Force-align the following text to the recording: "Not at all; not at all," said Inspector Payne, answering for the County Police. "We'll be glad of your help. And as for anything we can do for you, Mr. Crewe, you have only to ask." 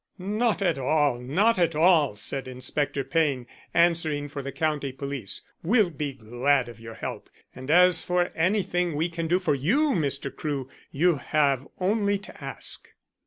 "Not 0.17 0.63
at 0.63 0.79
all; 0.79 1.19
not 1.19 1.59
at 1.59 1.75
all," 1.75 2.15
said 2.15 2.47
Inspector 2.47 3.03
Payne, 3.03 3.45
answering 3.71 4.29
for 4.29 4.41
the 4.41 4.51
County 4.51 4.91
Police. 4.91 5.41
"We'll 5.61 5.91
be 5.91 6.11
glad 6.13 6.67
of 6.67 6.79
your 6.79 6.95
help. 6.95 7.29
And 7.53 7.69
as 7.69 8.03
for 8.03 8.31
anything 8.33 8.95
we 8.95 9.09
can 9.09 9.27
do 9.27 9.37
for 9.37 9.53
you, 9.53 9.89
Mr. 9.91 10.35
Crewe, 10.35 10.67
you 10.91 11.17
have 11.17 11.67
only 11.79 12.17
to 12.17 12.43
ask." 12.43 12.87